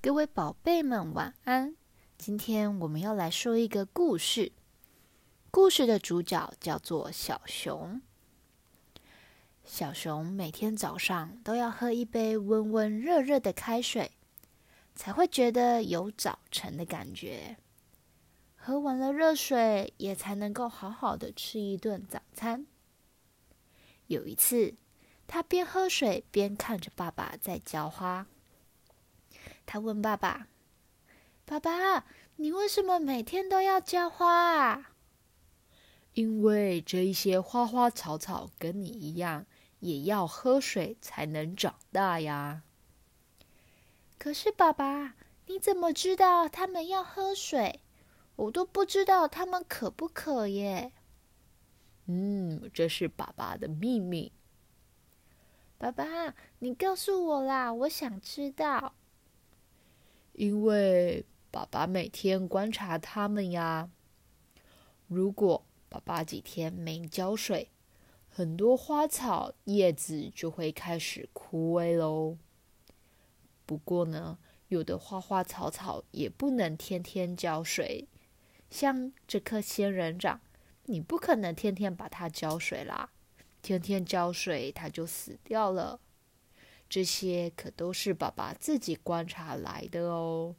[0.00, 1.74] 各位宝贝们，晚安！
[2.16, 4.52] 今天我们要来说一个故事。
[5.50, 8.00] 故事的主角叫做小熊。
[9.64, 14.12] 小熊每天早上都要喝一杯温温热热的开水，
[14.94, 17.56] 才会觉得有早晨的感觉。
[18.54, 22.68] 喝完了热水，也才能够好好的吃一顿早餐。
[24.06, 24.74] 有一次，
[25.26, 28.28] 他边喝水边看着爸爸在浇花。
[29.70, 30.48] 他问爸爸
[31.44, 32.06] ：“爸爸，
[32.36, 34.92] 你为什么每天都要浇花啊
[36.14, 39.44] ？”“因为这一些花花草草跟你一样，
[39.80, 42.62] 也要喝水才能长大呀。
[44.18, 45.16] ”“可是爸爸，
[45.48, 47.80] 你怎么知道他们要喝水？
[48.36, 50.92] 我都不知道他们渴不渴耶。
[52.08, 54.32] ”“嗯，这是爸爸的秘密。
[55.76, 58.94] ”“爸爸，你告诉我啦，我想知道。”
[60.38, 63.90] 因为爸爸每天观察它们呀。
[65.08, 67.70] 如果爸爸几天没浇水，
[68.28, 72.38] 很多花草叶子就会开始枯萎喽。
[73.66, 78.06] 不过呢，有的花花草草也不能天天浇水，
[78.70, 80.40] 像这棵仙人掌，
[80.84, 83.10] 你不可能天天把它浇水啦，
[83.60, 85.98] 天天浇水它就死掉了。
[86.88, 90.54] 这些可都是爸爸自己观察来的哦。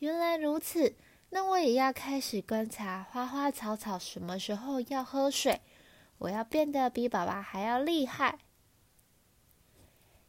[0.00, 0.94] 原来如此，
[1.30, 5.60] 那我也要开始观察花花草草什么时候要喝水。
[6.18, 8.38] 我要变得比爸爸还要厉害。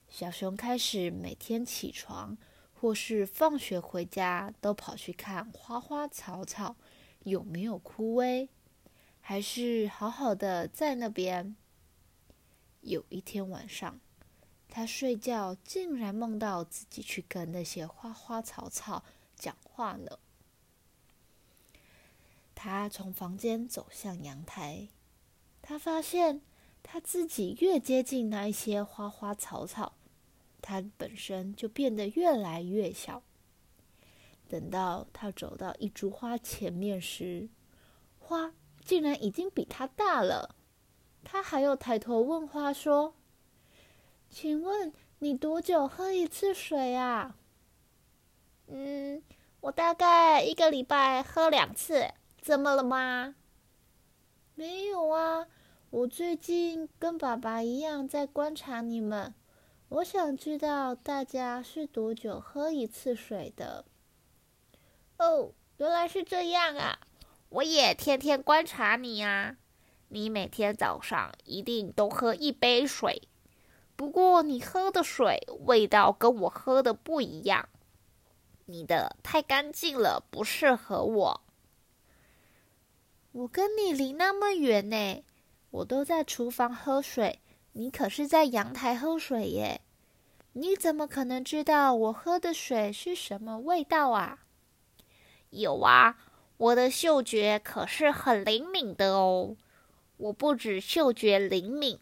[0.10, 2.38] 小熊开始每天起床
[2.74, 6.76] 或是放学回家，都跑去看花花草草
[7.24, 8.48] 有没有枯萎，
[9.20, 11.56] 还是好好的在那边。
[12.86, 14.00] 有一天晚上。
[14.68, 19.06] 他睡觉竟然梦到自己去跟那些花花草草
[19.36, 20.20] 讲话呢。
[22.54, 24.90] 他从房间走向阳台，
[25.62, 26.42] 他发现
[26.84, 29.94] 他自己越接近那一些花花草草，
[30.62, 33.24] 他本身就变得越来越小。
[34.50, 37.50] 等到他走到一株花前面时，
[38.20, 38.54] 花
[38.84, 40.56] 竟然已经比他大了。
[41.26, 43.16] 他还有抬头问花说。
[44.30, 47.36] 请问你多久喝一次水啊？
[48.68, 49.22] 嗯，
[49.60, 52.14] 我大概一个礼拜喝两次。
[52.42, 53.36] 怎么了吗？
[54.54, 55.48] 没有啊，
[55.90, 59.34] 我最近跟爸爸一样在观察你们。
[59.90, 63.86] 我想知道大家是多久喝一次水的。
[65.18, 67.00] 哦，原来是这样啊！
[67.50, 69.58] 我也天天观察你呀。
[70.10, 73.28] 你每天早上一定都喝一杯水。
[73.96, 77.70] 不过你喝的水味道跟我喝的不一样，
[78.66, 81.42] 你的太干净了，不适合我。
[83.32, 85.24] 我跟你离那么远呢，
[85.72, 87.40] 我都在厨房喝水，
[87.74, 89.82] 你可是在阳台喝水耶。
[90.54, 94.40] 你怎么可能知道我喝的水是什么味道啊？
[95.50, 96.18] 有啊，
[96.58, 99.58] 我的嗅觉可是很灵敏的哦。
[100.18, 102.00] 我不止嗅觉灵敏。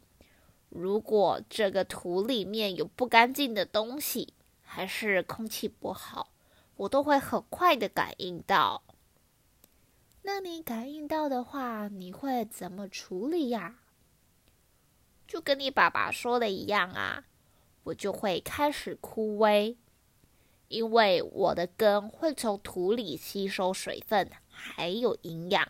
[0.70, 6.32] 如果这个土里面有不干净的东西，还是空气不好，
[6.78, 8.84] 我都会很快的感应到。
[10.24, 13.76] 那你感应到的话，你会怎么处理呀？
[15.28, 17.26] 就跟你爸爸说的一样啊，
[17.84, 19.76] 我就会开始枯萎，
[20.70, 25.70] 因为我的根会从土里吸收水分还有营养。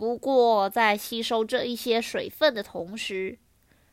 [0.00, 3.38] 不过，在吸收这一些水分的同时，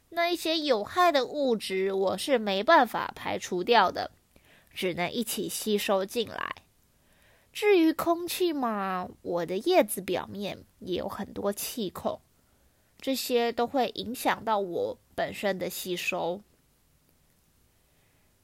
[0.07, 4.09] 那一些有害的物质，我是没办法排除掉的，
[4.73, 6.55] 只能一起吸收进来。
[7.51, 12.21] 至于空气嘛，我的叶子表面也有很多气孔，
[13.01, 16.41] 这些都会影响到我本身的吸收。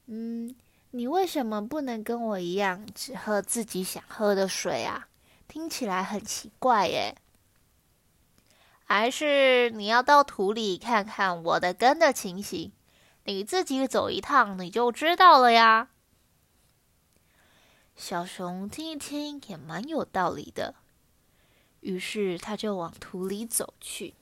[0.04, 0.54] 嗯，
[0.90, 5.08] 你为什么不能跟我一样只喝自己想喝的水啊？
[5.48, 7.16] 听起来很奇怪耶。
[8.84, 12.70] 还是你要到土里看看我的根的情形，
[13.24, 15.88] 你自己走一趟你就知道了呀。
[17.96, 20.74] 小熊听一听也蛮有道理的，
[21.80, 24.14] 于是他就往土里走去。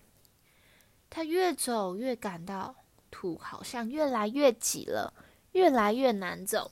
[1.11, 2.77] 他越走越感到
[3.11, 5.13] 土好像越来越挤了，
[5.53, 6.71] 越来越难走。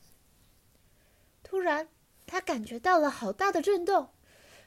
[1.43, 1.89] 突然，
[2.27, 4.11] 他感觉到了好大的震动，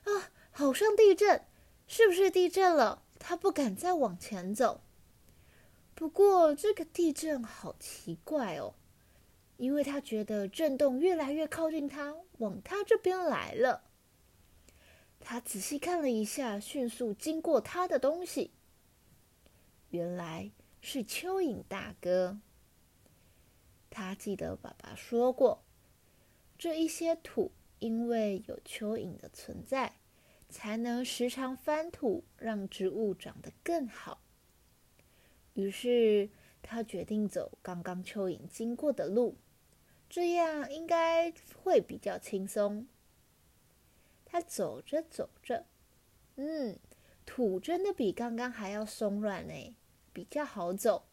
[0.04, 1.46] 啊，好像地震，
[1.88, 3.03] 是不是地震了？
[3.26, 4.82] 他不敢再往前走。
[5.96, 8.74] 不过，这个地震好奇怪哦！
[9.56, 13.86] 因为他觉得震动越来越靠近他，往他这边来了。
[15.22, 18.52] 他仔细看了一下，迅速经过他的东西，
[19.92, 22.42] 原来是蚯蚓大哥。
[23.90, 25.64] 他记得爸爸说过，
[26.58, 29.94] 这一些土因为有蚯蚓的存在，
[30.54, 34.22] 才能时常翻土，让植物长得更好。
[35.56, 36.30] 于是
[36.62, 39.36] 他决定走刚刚蚯蚓经过的路，
[40.08, 41.34] 这样应该
[41.64, 42.88] 会比较轻松。
[44.26, 45.66] 他走着走着，
[46.36, 46.78] 嗯，
[47.26, 49.76] 土真的比刚刚还要松软呢，
[50.14, 51.06] 比较好走。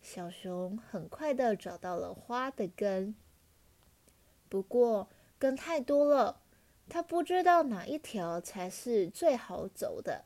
[0.00, 3.14] 小熊很快的找到了花的根，
[4.48, 6.40] 不过根太多了，
[6.90, 10.24] 他不知道哪一条才是最好走的。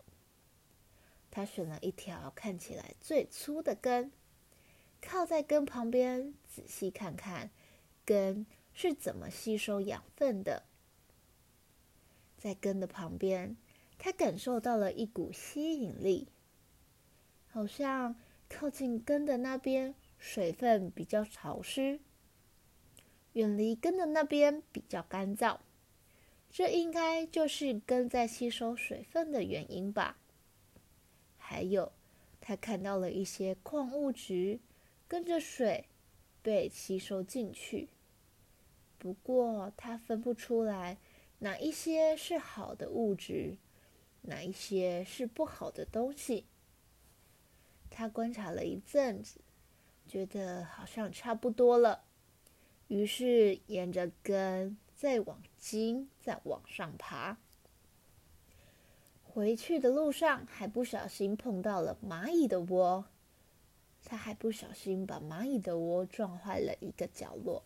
[1.31, 4.11] 他选了一条看起来最粗的根，
[5.03, 7.51] 靠在根旁边，仔细看看
[8.05, 10.63] 根是怎么吸收养分的。
[12.39, 13.57] 在根的旁边，
[13.99, 16.29] 他感受到了一股吸引力，
[17.51, 18.17] 好像
[18.49, 22.01] 靠近根的那边水分比较潮湿，
[23.35, 25.59] 远离根的那边比较干燥。
[26.57, 30.17] 这应该就是根在吸收水分的原因吧。
[31.37, 31.91] 还有，
[32.41, 34.61] 他看到了一些矿物质
[35.09, 35.87] 跟着水
[36.45, 37.89] 被吸收进去，
[39.01, 40.99] 不过他分不出来。
[41.41, 43.57] 哪一些是好的物质，
[44.23, 46.45] 哪一些是不好的东西？
[47.91, 49.41] 他观察了一阵子，
[50.07, 52.05] 觉得好像差不多了，
[52.87, 57.37] 于是沿着根再往金再往上爬。
[59.23, 63.05] 回去的路上还不小心碰到了蚂蚁的窝，
[64.03, 67.65] 他还不小心把蚂蚁的窝撞坏了一个角落。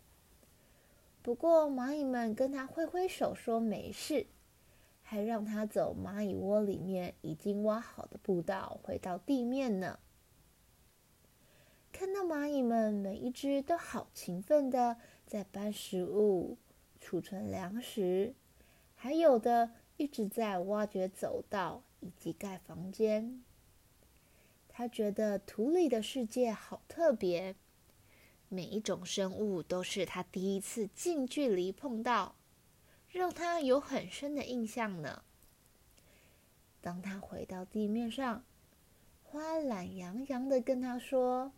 [1.22, 4.26] 不过蚂蚁们跟他挥挥手说没事，
[5.04, 10.00] 还让他走蚂蚁窝里面已经挖好的步道回到地面呢。
[11.92, 16.58] 看到蚂蚁们每一只都好勤奋的在搬食物、
[17.08, 18.34] 储存粮食，
[18.94, 23.42] 还有的一直在挖掘走道以及盖房间。
[24.68, 27.56] 他觉得土里的世界好特别。
[28.50, 32.34] 每一种生物都是他第一次近距离碰到，
[33.08, 35.22] 让他有很深的印象呢。
[36.82, 38.44] 当他回到地面上，
[39.22, 41.52] 花懒洋洋的跟他说：“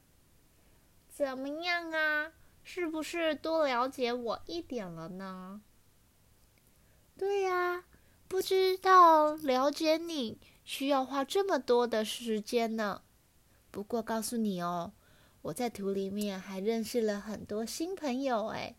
[1.11, 2.35] 怎么样啊？
[2.73, 5.61] 是不是多了解我一点了呢
[7.19, 7.85] ？”“对呀，
[8.29, 13.03] 不知道了解你需要花这么多的时间呢。
[13.73, 14.93] 不过告诉你哦。”
[15.43, 18.77] 我在土里面还认识了很多新朋友哎，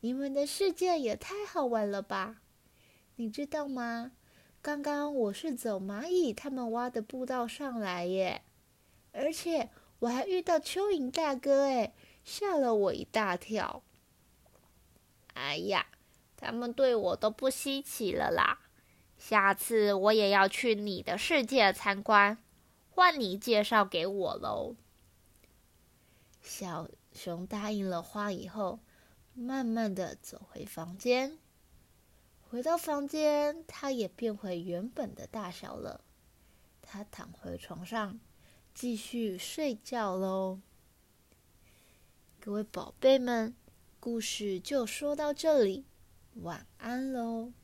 [0.00, 2.40] 你们的世界也太好玩了吧！
[3.16, 4.12] 你知道吗？
[4.62, 8.42] 刚刚我是走蚂蚁他们挖的步道上来耶，
[9.12, 9.68] 而且
[9.98, 11.92] 我还遇到蚯蚓大哥哎，
[12.24, 13.82] 吓了我一大跳。
[15.34, 15.86] 哎呀，
[16.36, 18.60] 他们对我都不稀奇了啦！
[19.16, 22.38] 下次我也要去你的世界参观，
[22.90, 24.76] 换你介绍给我喽。
[26.42, 28.80] 小熊答应了花以后，
[29.32, 31.38] 慢慢的走回房间。
[32.50, 36.04] 回到房间，它也变回原本的大小了。
[36.82, 38.20] 它躺回床上，
[38.74, 40.60] 继续睡觉喽。
[42.44, 43.54] 各位宝贝们，
[43.98, 45.86] 故事就说到这里，
[46.42, 47.54] 晚安喽。